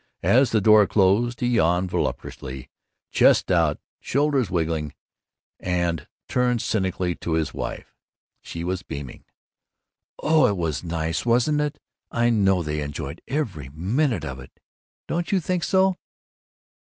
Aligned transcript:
As 0.23 0.49
the 0.49 0.61
door 0.61 0.87
closed 0.87 1.41
he 1.41 1.45
yawned 1.49 1.91
voluptuously, 1.91 2.71
chest 3.11 3.51
out, 3.51 3.79
shoulders 3.99 4.49
wriggling, 4.49 4.95
and 5.59 6.07
turned 6.27 6.63
cynically 6.63 7.13
to 7.17 7.33
his 7.33 7.53
wife. 7.53 7.93
She 8.41 8.63
was 8.63 8.81
beaming. 8.81 9.25
"Oh, 10.17 10.47
it 10.47 10.57
was 10.57 10.83
nice, 10.83 11.23
wasn't 11.23 11.61
it! 11.61 11.79
I 12.09 12.31
know 12.31 12.63
they 12.63 12.81
enjoyed 12.81 13.21
every 13.27 13.69
minute 13.69 14.25
of 14.25 14.39
it. 14.39 14.59
Don't 15.07 15.31
you 15.31 15.39
think 15.39 15.63
so?" 15.63 15.97